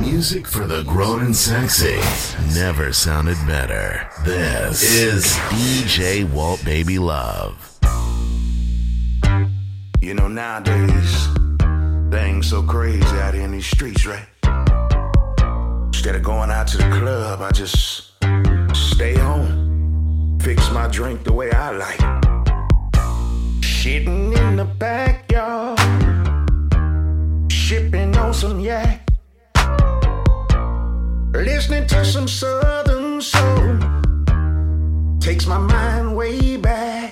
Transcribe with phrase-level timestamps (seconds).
[0.00, 1.98] Music for the grown and sexy.
[2.52, 4.08] Never sounded better.
[4.24, 7.78] This is DJ Walt Baby Love.
[10.00, 11.28] You know, nowadays,
[12.10, 14.26] things so crazy out here in these streets, right?
[15.86, 18.12] Instead of going out to the club, I just
[18.74, 22.00] stay home, fix my drink the way I like.
[23.60, 25.78] Shitting in the backyard,
[27.50, 29.03] shipping on some yak,
[31.44, 33.78] listening to some southern soul.
[35.20, 37.10] Takes my mind way back.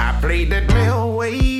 [0.00, 1.55] I played that Mel Waiters.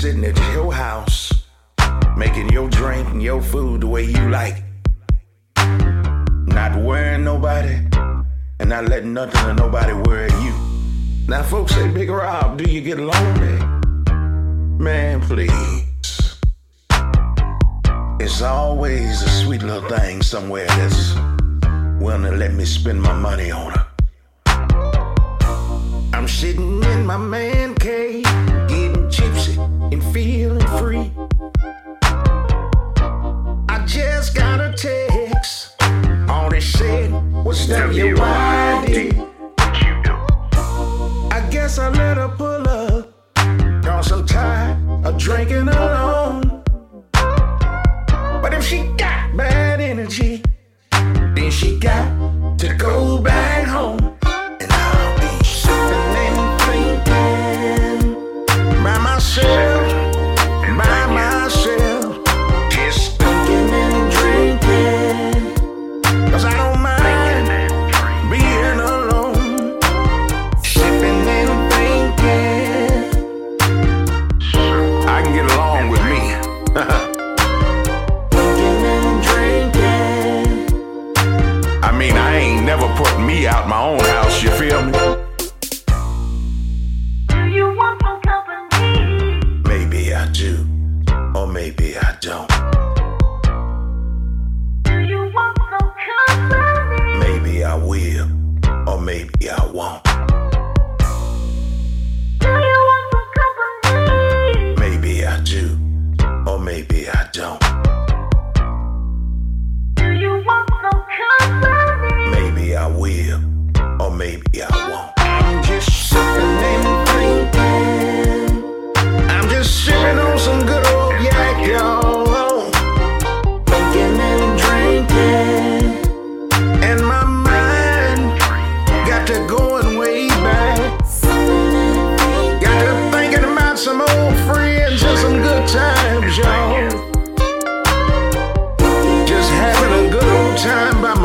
[0.00, 1.30] Sitting at your house,
[2.16, 4.64] making your drink and your food the way you like.
[6.46, 7.74] Not worrying nobody,
[8.58, 10.54] and not letting nothing or nobody worry you.
[11.28, 13.58] Now, folks say, Bigg Robb, do you get lonely?
[14.82, 16.40] Man, please.
[18.20, 21.14] It's always a sweet little thing somewhere that's
[22.00, 23.86] willing to let me spend my money on her.
[26.14, 28.24] I'm sitting in my man cave,
[31.42, 31.48] I
[33.86, 35.74] just got a text.
[36.28, 37.10] All they said
[37.44, 39.12] was W-Y-D.
[41.32, 43.10] I guess I let her pull up.
[43.82, 46.62] Cause I'm tired of drinking alone.
[47.12, 50.42] But if she got bad energy,
[50.90, 53.19] then she got to go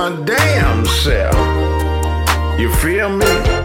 [0.10, 2.60] my damn self.
[2.60, 3.65] You feel me?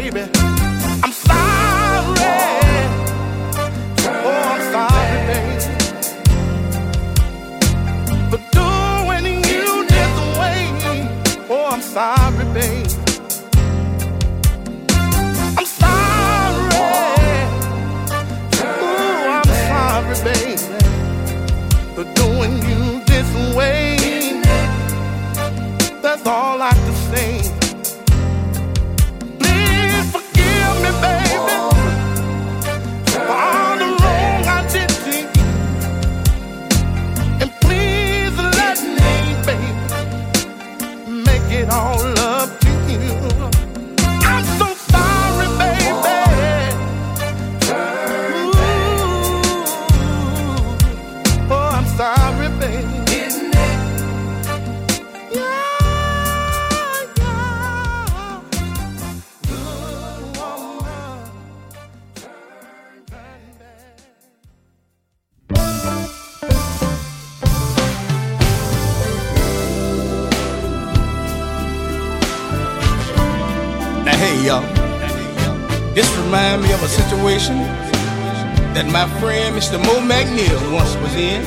[78.91, 79.79] My friend Mr.
[79.85, 81.41] Mo McNeil once was in,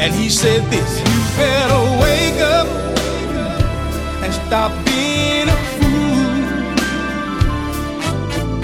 [0.00, 2.66] and he said this You better wake up
[4.22, 6.32] and stop being a fool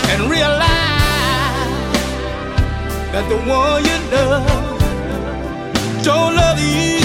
[0.08, 0.68] and realize
[3.12, 4.80] that the one you love
[6.02, 7.00] don't love you.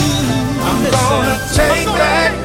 [0.63, 2.43] I'm gonna take back.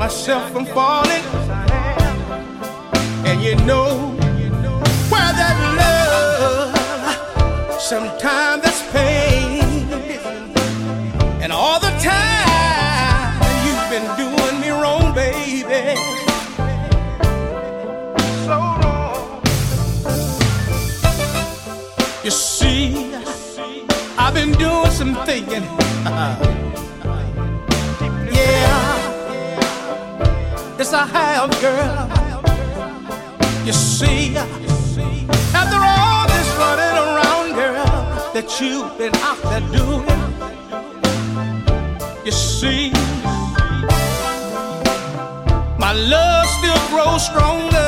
[0.00, 1.22] myself from falling.
[3.28, 4.16] And you know
[5.10, 9.60] where that love, sometimes that's pain.
[11.42, 15.94] And all the time you've been doing me wrong, baby.
[18.46, 19.42] So wrong.
[22.24, 23.12] You see,
[24.16, 26.60] I've been doing some thinking.
[30.92, 32.08] I have, girl.
[33.64, 40.20] You see, after all this running around, girl, that you've been out there doing,
[42.24, 42.90] you see,
[45.78, 47.79] my love still grows stronger.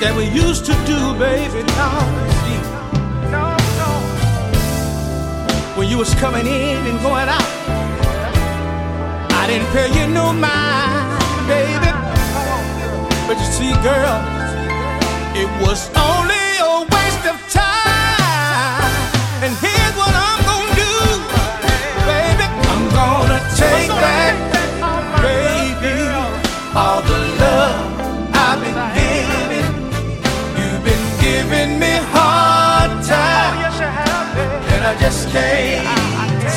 [0.00, 1.62] that we used to do, baby.
[1.74, 1.98] Now
[2.42, 2.60] see,
[3.34, 3.90] no, no.
[5.76, 7.50] When you was coming in and going out,
[9.40, 11.18] I didn't pay you no mind,
[11.50, 11.90] baby.
[13.26, 14.22] But you see, girl,
[15.34, 16.27] it was only
[31.48, 33.72] giving me hard time,
[34.72, 35.86] and I just can't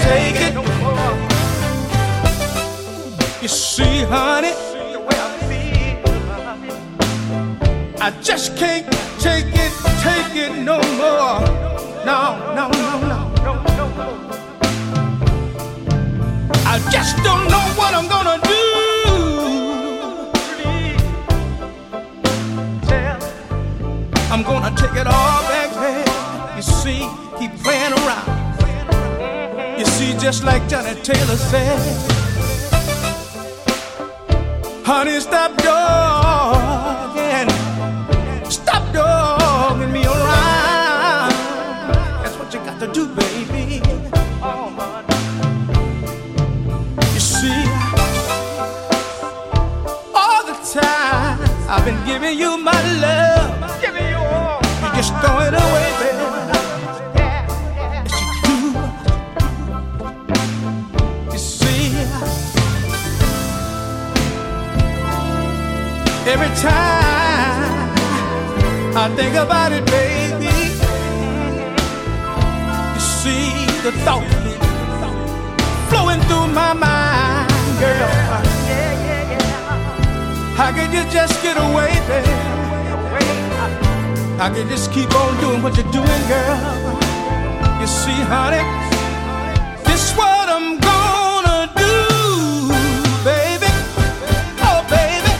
[0.03, 0.53] take it.
[3.41, 4.53] You see, honey.
[8.01, 8.85] I just can't
[9.19, 11.39] take it, take it no more.
[12.03, 12.21] No,
[12.57, 13.19] no, no, no.
[16.65, 18.70] I just don't know what I'm gonna do.
[24.31, 26.09] I'm gonna take it all back, baby.
[26.55, 27.05] You see,
[27.37, 28.29] keep playing around.
[29.77, 31.77] You see, just like Johnnie Taylor said,
[34.85, 37.49] honey, stop dogging.
[38.49, 41.31] Stop dogging me around.
[42.23, 43.81] That's what you got to do, baby.
[47.13, 47.65] You see,
[50.15, 53.41] all the time I've been giving you my love.
[55.01, 56.27] Just throw it away, baby.
[57.17, 57.49] Yes,
[58.21, 58.55] you do.
[61.31, 61.87] You see,
[66.29, 67.89] every time.
[68.95, 70.53] I think about it, baby.
[72.93, 73.49] You see
[73.81, 74.29] the thought
[75.89, 78.11] flowing through my mind, girl.
[80.55, 82.40] How could you just get away, baby?
[84.37, 86.57] Could you just keep on doing what you're doing, girl?
[87.79, 88.63] You see, honey,
[89.85, 92.69] this what I'm gonna do,
[93.23, 93.71] baby.
[94.67, 95.33] Oh, baby,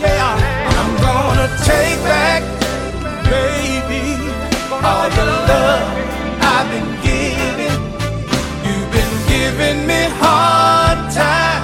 [0.00, 0.34] yeah.
[0.78, 2.42] I'm gonna take back
[3.30, 4.18] baby,
[4.72, 5.84] all the love
[6.40, 7.78] I've been giving.
[8.66, 11.62] You've been giving me hard time,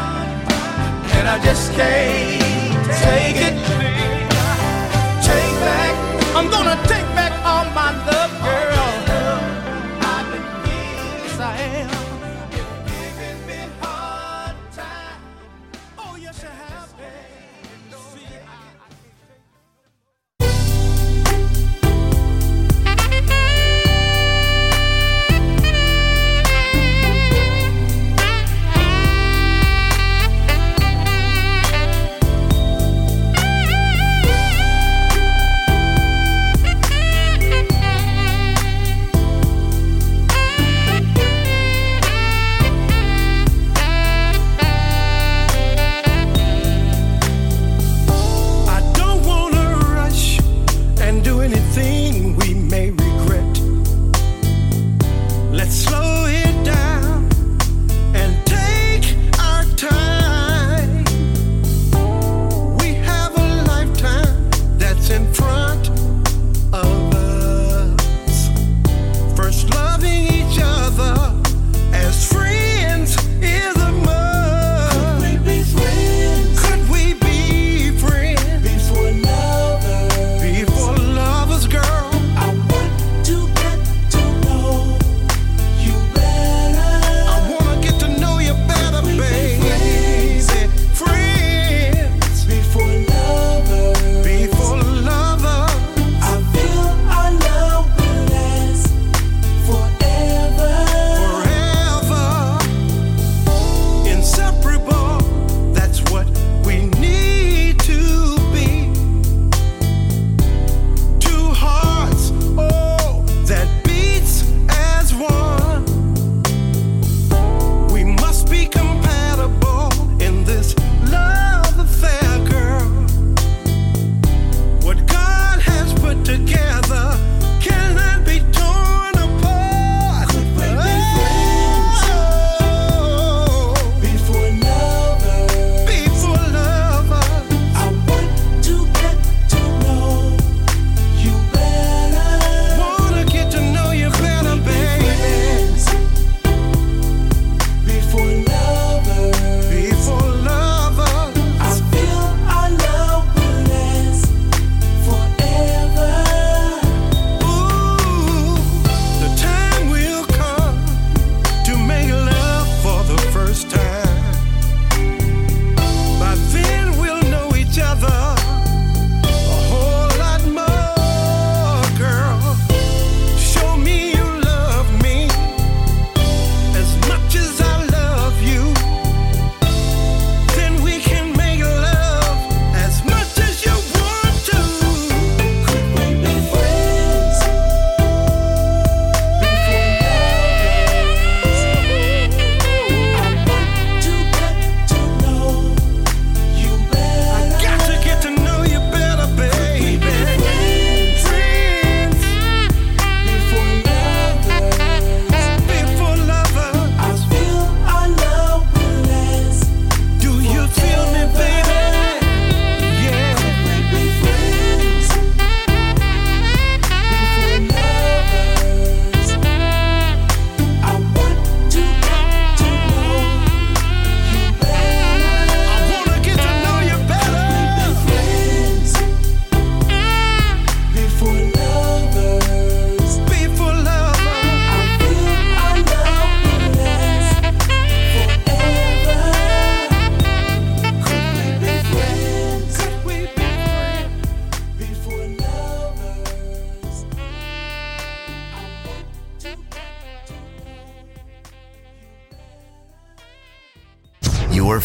[1.17, 2.44] and I just can't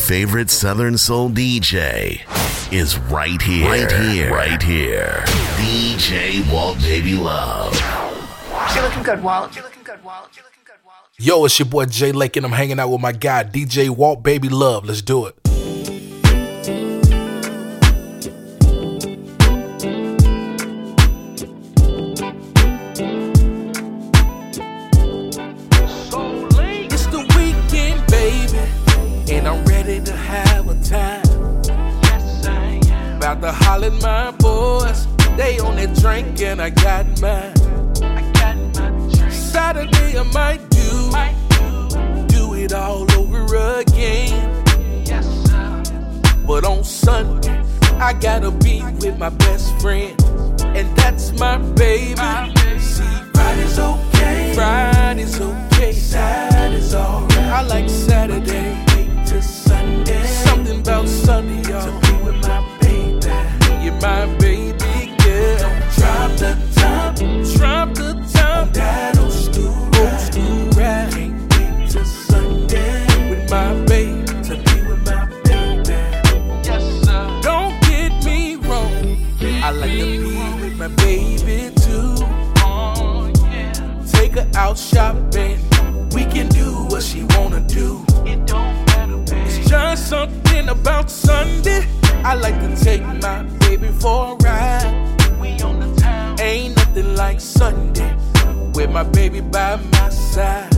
[0.09, 2.23] favorite Southern Soul DJ
[2.73, 3.69] is right here.
[3.69, 4.33] Right here.
[4.33, 5.23] Right here.
[5.57, 7.79] DJ Walt Baby Love.
[8.73, 9.53] You're looking good, Walt.
[9.53, 10.29] You're looking good, Walt.
[10.35, 10.95] You're looking good, Walt.
[11.19, 14.49] Yo, it's your boy JLake, and I'm hanging out with my guy DJ Walt Baby
[14.49, 14.85] Love.
[14.85, 15.38] Let's do it.
[36.41, 37.53] And I got mine.
[39.29, 43.43] Saturday I might do, do it all over
[43.79, 44.63] again.
[46.45, 47.63] But on Sunday,
[47.99, 50.15] I gotta be with my best friend,
[50.63, 52.15] and that's my baby.
[52.79, 57.37] See, Friday's okay, Friday's okay, Saturday's alright.
[57.37, 58.85] I like Saturday
[59.27, 61.85] to Sunday, something about Sunday, y'all.
[61.85, 64.68] To be with my baby, you're my baby
[66.39, 67.15] the top,
[67.57, 68.73] drop the top.
[69.29, 71.11] School, ride.
[72.05, 74.25] Sunday with my baby.
[74.43, 75.99] To be with my baby.
[76.63, 77.39] Yes, sir.
[77.41, 79.17] Don't get me wrong.
[79.41, 82.15] I like to be with my baby too.
[84.07, 85.59] Take her out shopping.
[86.13, 88.05] We can do what she wanna do.
[88.25, 91.85] It don't matter, It's just something about Sunday.
[92.23, 94.78] I like to take my baby for a ride.
[97.19, 98.15] Like Sunday
[98.73, 100.73] with my baby by my side.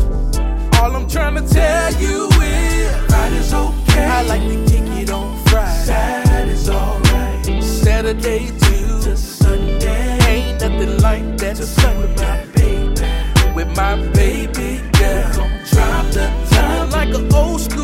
[0.77, 4.05] All I'm trying to tell you is Friday's okay.
[4.05, 5.85] I like to kick it on Friday.
[5.85, 7.63] Saturday's alright.
[7.63, 9.01] Saturday too.
[9.03, 10.17] To Sunday.
[10.31, 11.57] Ain't nothing like that.
[11.57, 13.53] To Sunday with my baby.
[13.53, 15.31] With my baby girl.
[15.71, 17.80] Drop the time like an old school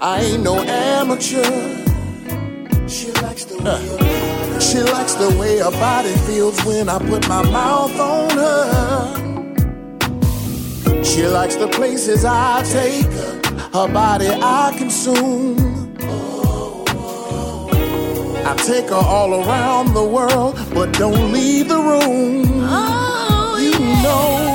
[0.00, 1.42] I ain't no amateur.
[2.88, 7.42] She likes the way she likes the way her body feels when I put my
[7.42, 9.14] mouth on her.
[11.04, 13.40] She likes the places I take her,
[13.72, 15.94] her body I consume.
[18.44, 22.46] I take her all around the world, but don't leave the room.
[22.62, 23.78] Oh, You yeah.
[23.78, 24.45] You know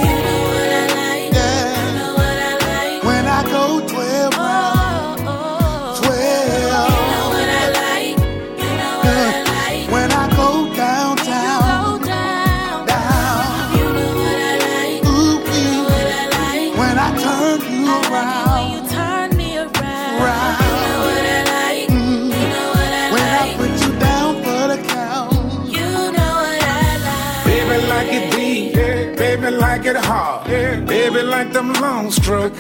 [30.52, 30.80] yeah.
[30.82, 32.60] baby, like them long strokes.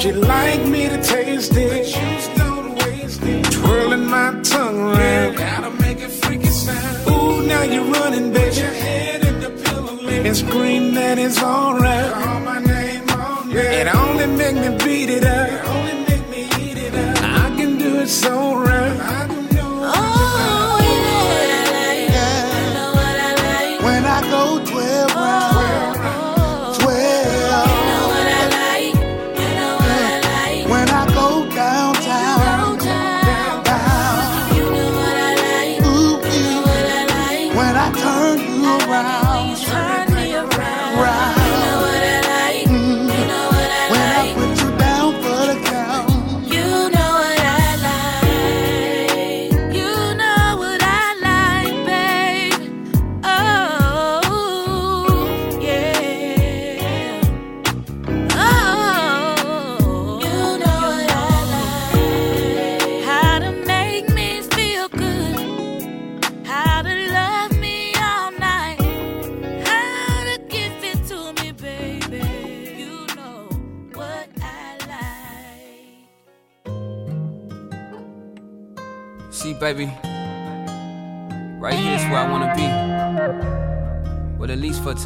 [0.00, 1.94] She like me to taste it,
[3.52, 5.36] twirling my tongue around.
[5.36, 7.08] Gotta make it freaky sound.
[7.08, 8.60] Ooh, now you're running, baby,
[10.28, 12.10] and scream that it's alright.
[13.48, 13.80] Yeah.
[13.80, 15.50] It only make me beat it up.
[17.42, 19.41] I can do it so right.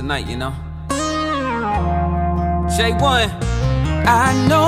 [0.06, 0.54] Tonight, you know.
[2.76, 3.28] J-Wonn,
[4.06, 4.65] I know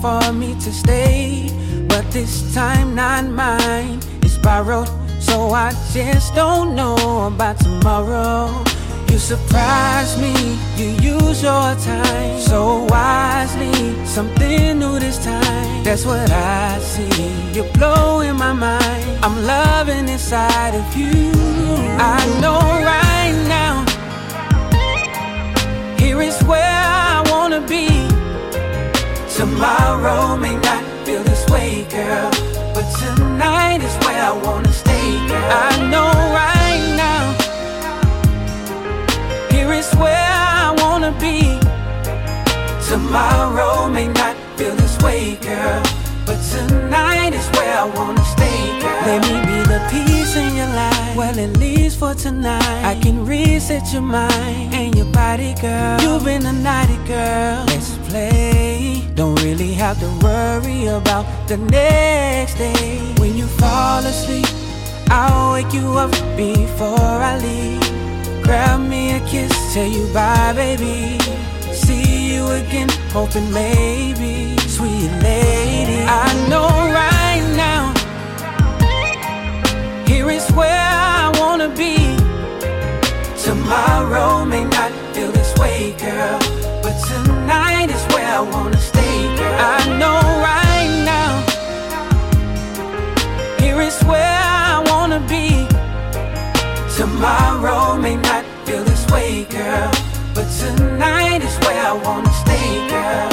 [0.00, 1.50] for me to stay.
[1.88, 4.00] But this time, not mine.
[4.22, 4.88] It's borrowed,
[5.20, 8.64] so I just don't know about tomorrow.
[9.10, 10.32] You surprise me,
[10.76, 14.06] you use your time so wisely.
[14.06, 17.52] Something new this time, that's what I see.
[17.52, 21.32] You're blowing my mind, I'm loving inside of you.
[21.98, 22.60] I know
[22.94, 23.84] right now,
[25.98, 27.99] here is where I wanna be.
[29.40, 32.30] Tomorrow may not feel this way, girl.
[32.74, 35.50] But tonight is where I wanna stay, girl.
[35.66, 37.22] I know right now.
[39.50, 41.58] Here is where I wanna be.
[42.86, 45.82] Tomorrow may not feel this way, girl.
[46.26, 49.00] But tonight is where I wanna stay, girl.
[49.08, 51.16] Let me be the peace in your life.
[51.16, 55.98] Well, at least for tonight, I can reset your mind and your body, girl.
[56.02, 57.64] You've been a naughty girl.
[57.68, 59.02] Let's play.
[59.14, 62.98] Don't really have to worry about the next day.
[63.18, 64.46] When you fall asleep,
[65.08, 68.42] I'll wake you up before I leave.
[68.42, 71.18] Grab me a kiss, tell you bye, baby.
[71.72, 74.56] See you again, hoping maybe.
[74.76, 76.68] Sweet lady, I know
[77.00, 77.82] right now.
[80.06, 80.88] Here is where
[81.22, 81.96] I wanna be.
[83.46, 86.59] Tomorrow may not feel this way, girl
[88.40, 89.54] I wanna stay, girl.
[89.58, 91.32] I know right now,
[93.60, 95.68] here is where I wanna be.
[96.96, 99.90] Tomorrow may not feel this way, girl,
[100.34, 103.30] but tonight is where I wanna stay, girl.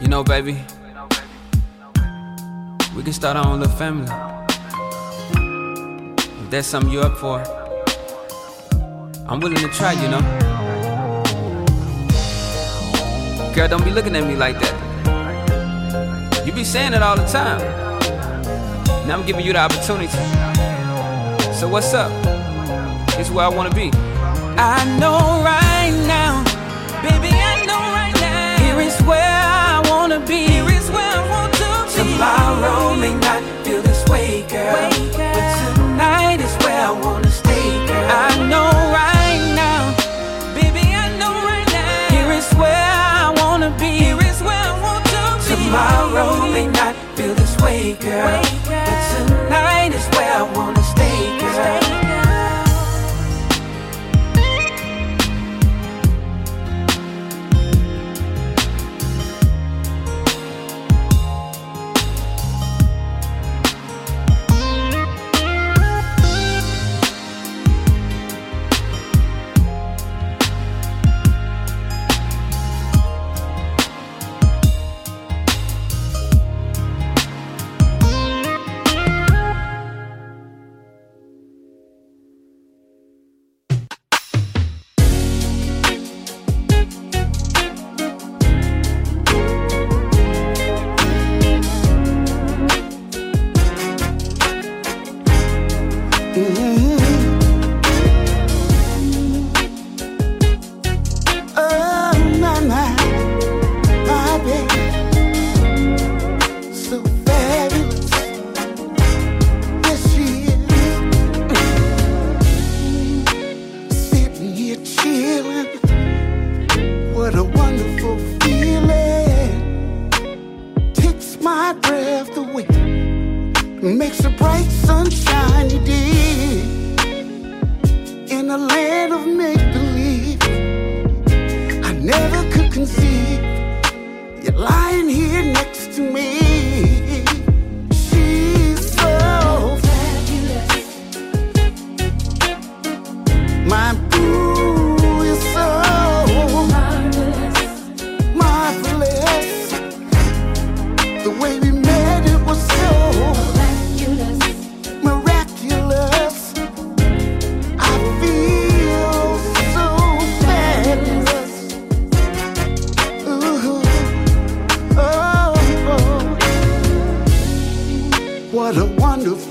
[0.00, 0.58] You know, baby,
[2.96, 4.10] we can start our own little family.
[6.42, 7.44] If that's something you're up for,
[9.28, 10.51] I'm willing to try, you know.
[13.54, 16.46] Girl, don't be looking at me like that.
[16.46, 17.60] You be saying it all the time.
[19.06, 20.08] Now I'm giving you the opportunity.
[21.52, 22.10] So what's up?
[23.18, 23.90] It's where I wanna be.
[24.56, 26.42] I know right now,
[27.02, 28.56] baby, I know right now.
[28.64, 30.46] Here is where I wanna be.
[30.46, 32.02] Here is where I want to be.
[32.02, 34.91] Tomorrow may not feel this way, girl.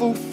[0.02, 0.30] faithful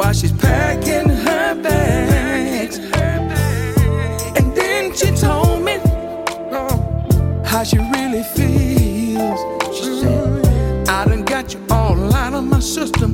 [0.00, 2.78] while she's packing her bags.
[4.38, 5.76] And then she told me
[6.58, 9.40] oh, how she really feels.
[9.76, 13.09] She said, I done got you all out of my system.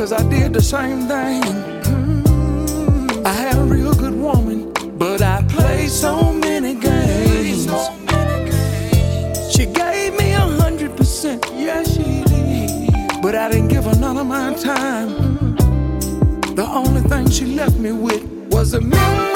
[0.00, 1.42] cause I did the same thing.
[1.42, 3.26] Mm-hmm.
[3.26, 7.66] I had a real good woman, but I played so many games.
[9.54, 13.20] She gave me a hundred percent, yes she did.
[13.20, 15.54] But I didn't give her none of my time.
[16.54, 19.29] The only thing she left me with was a million.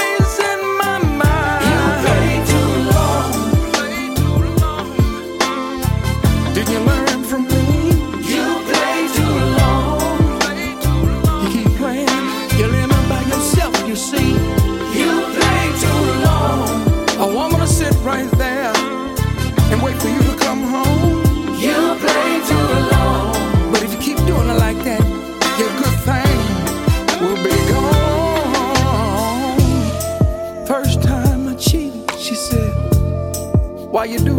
[34.05, 34.34] You do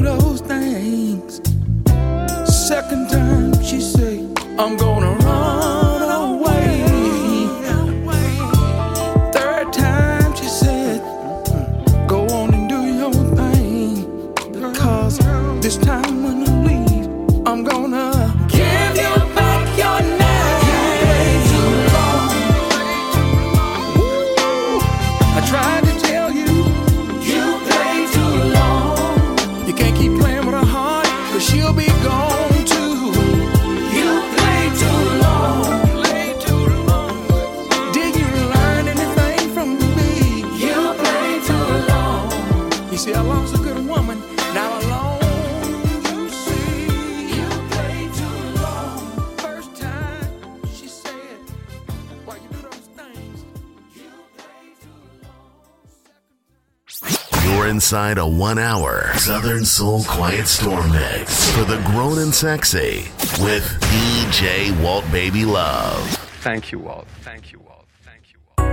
[57.95, 63.05] inside a one hour Southern Soul Quiet Storm mix for the grown and sexy
[63.41, 66.05] with DJ Walt Baby Love.
[66.41, 67.07] Thank you, Walt.
[67.21, 67.85] Thank you, Walt.
[68.03, 68.67] Thank you, Walt.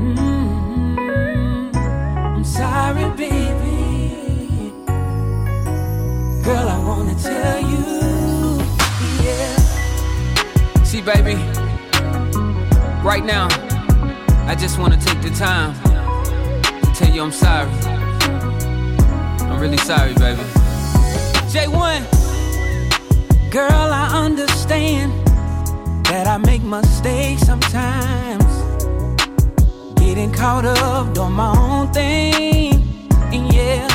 [0.00, 1.76] Mm-hmm.
[1.76, 4.72] I'm sorry, baby.
[6.42, 8.64] Girl, I want to tell you.
[9.22, 9.56] Yeah.
[10.84, 11.34] See, baby,
[13.04, 13.48] right now.
[14.46, 15.89] I just wanna take the time
[17.00, 17.70] tell you I'm sorry.
[19.48, 20.42] I'm really sorry, baby.
[21.50, 22.02] J-Wonn.
[23.50, 25.10] Girl, I understand
[26.08, 28.52] that I make mistakes sometimes.
[29.98, 32.74] Getting caught up doing my own thing,
[33.32, 33.88] yeah.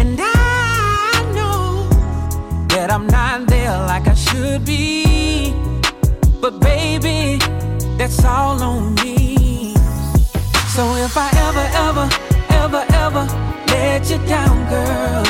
[0.00, 1.88] And I know
[2.68, 5.52] that I'm not there like I should be,
[6.40, 7.38] but baby,
[7.98, 9.19] that's all on me.
[10.76, 12.08] So if I ever, ever,
[12.62, 13.26] ever, ever
[13.66, 15.24] let you down, girl,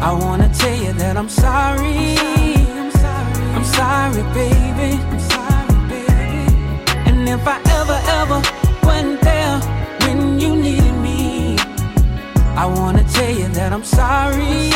[0.00, 2.16] I wanna tell you that I'm sorry.
[2.80, 4.96] I'm sorry, I'm sorry, baby.
[5.12, 6.46] I'm sorry, baby.
[7.08, 8.40] And if I ever, ever
[8.84, 9.60] wasn't there
[10.04, 11.58] when you needed me,
[12.56, 14.72] I wanna tell you that I'm sorry.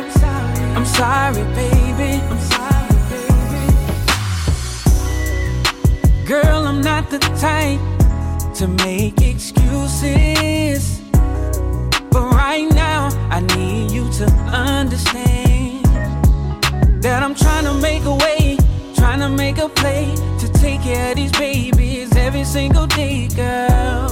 [0.00, 2.20] I'm sorry, I'm sorry, baby.
[2.32, 3.68] I'm sorry, baby.
[6.26, 7.93] Girl, I'm not the type
[8.64, 11.02] to make excuses.
[12.10, 15.84] But right now, I need you to understand
[17.02, 18.56] that I'm trying to make a way,
[18.94, 24.08] trying to make a play to take care of these babies every single day, girl.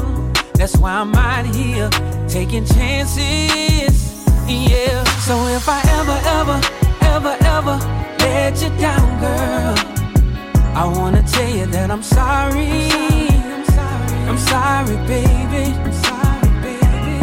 [0.54, 1.88] That's why I'm out here
[2.28, 5.04] taking chances, yeah.
[5.28, 6.58] So if I ever, ever,
[7.14, 7.76] ever, ever
[8.18, 9.74] let you down, girl,
[10.76, 12.72] I wanna tell you that I'm sorry.
[12.74, 13.31] I'm sorry,
[14.28, 15.64] I'm sorry, baby.
[15.84, 17.18] I'm sorry, baby.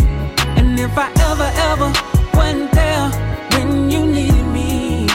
[0.59, 1.89] And if I ever, ever
[2.37, 3.09] wasn't there
[3.53, 5.07] when you needed me,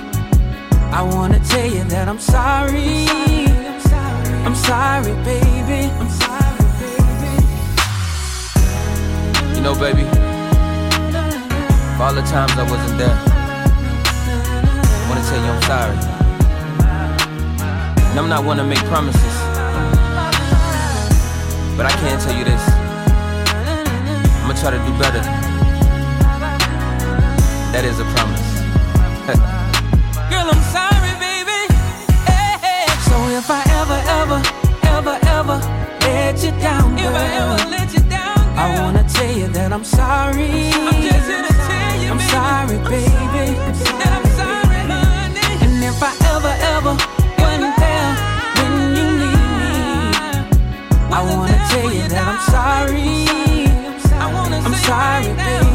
[0.92, 3.06] I wanna tell you that I'm sorry.
[3.08, 5.90] I'm sorry, I'm sorry, baby.
[6.00, 7.32] I'm sorry, baby.
[9.54, 10.04] You know, baby,
[11.96, 13.18] for all the times I wasn't there,
[15.00, 15.96] I wanna tell you I'm sorry.
[18.10, 19.36] And I'm not one to make promises,
[21.76, 22.64] but I can tell you this.
[24.42, 25.22] I'ma try to do better.
[27.72, 28.46] That is a promise.
[30.30, 31.60] Girl, I'm sorry, baby.
[32.30, 32.86] Hey, hey.
[33.08, 34.40] So if I ever, ever,
[34.94, 35.58] ever, ever
[36.00, 39.48] let you down, girl, if I ever let you down, girl, I wanna tell you
[39.48, 40.70] that I'm sorry.
[40.70, 42.30] I'm just here to tell you, I'm baby.
[42.30, 43.58] sorry, baby.
[43.58, 45.50] I'm sorry, that I'm sorry, honey.
[45.64, 46.94] And if I ever, ever
[47.42, 48.10] wasn't there
[48.58, 49.32] when you need me,
[51.10, 51.53] I wanna
[54.86, 55.73] sorry, baby.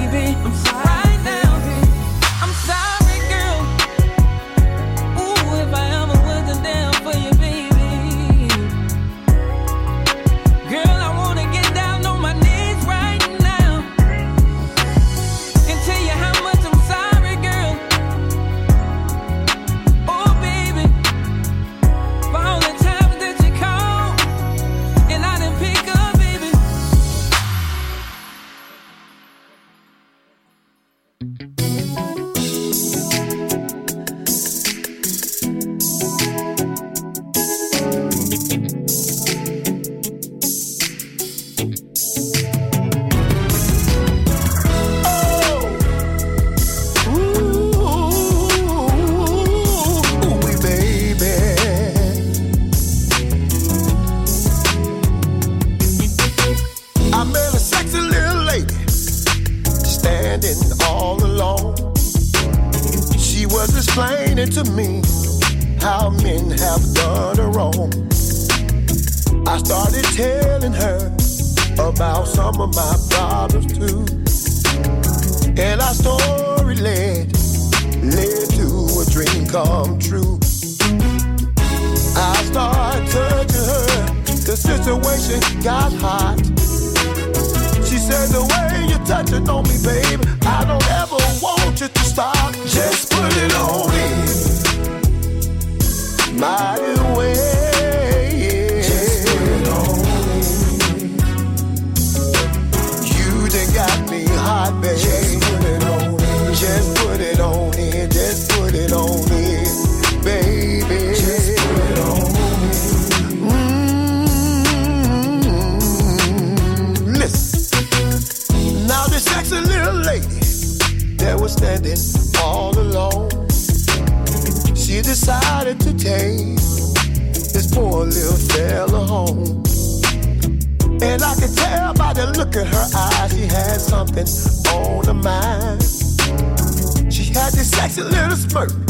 [138.50, 138.89] Sexy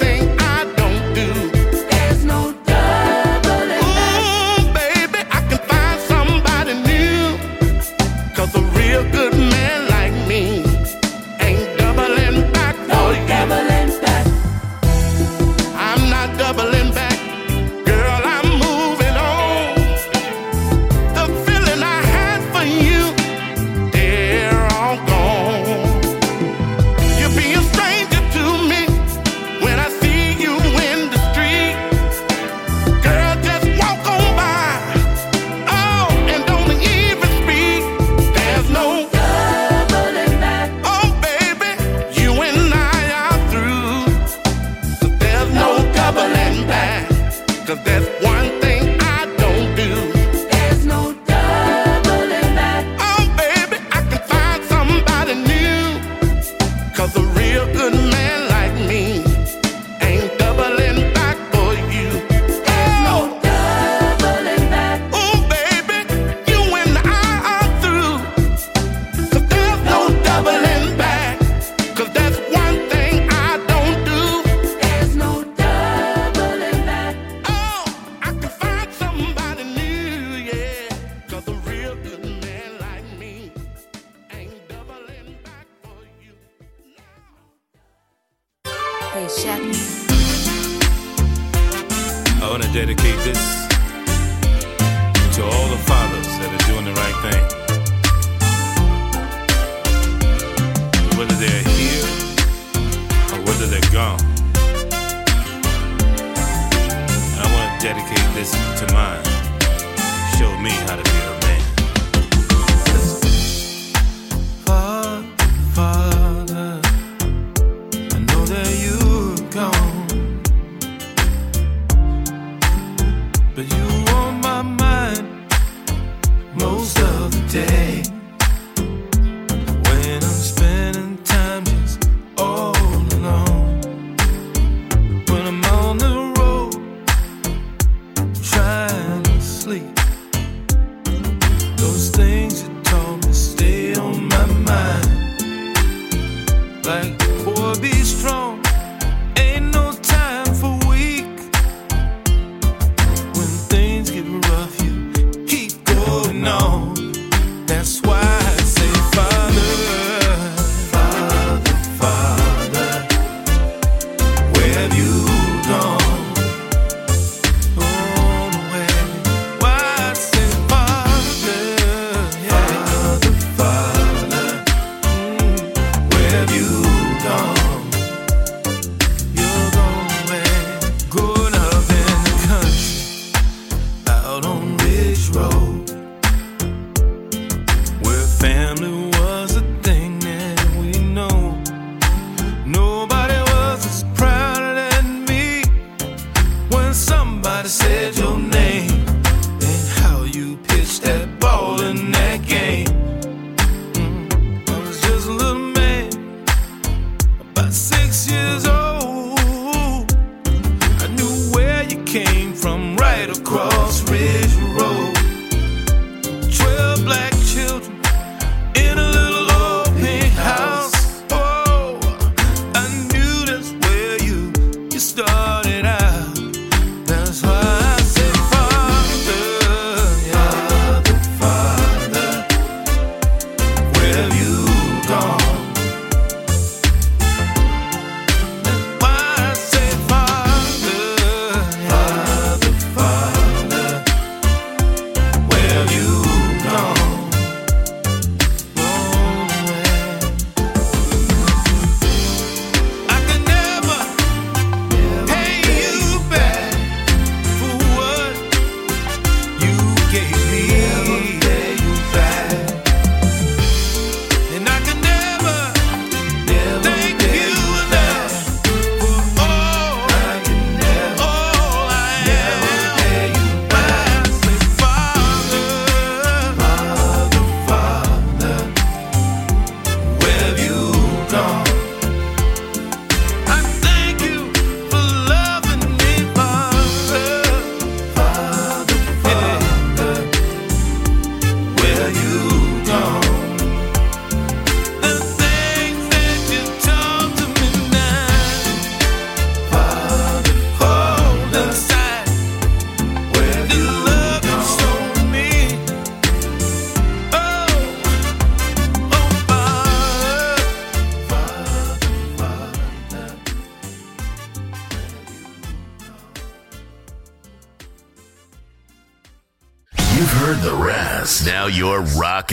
[0.00, 0.35] Hey,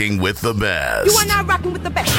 [0.03, 1.11] rocking with the best.
[1.11, 2.11] You are now rocking with the best.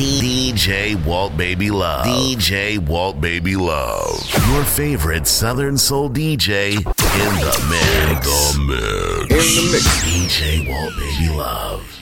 [0.00, 2.06] DJ Walt Baby Love.
[2.06, 4.20] DJ Walt Baby Love.
[4.50, 8.56] Your favorite Southern Soul DJ in the mix.
[8.56, 9.30] In the mix.
[9.30, 9.86] In the mix.
[10.04, 11.93] DJ Walt Baby Love.